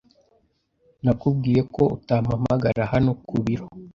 Nakubwiye 1.03 1.61
ko 1.73 1.83
utampamagara 1.97 2.81
hano 2.91 3.11
ku 3.27 3.37
biro. 3.45 3.65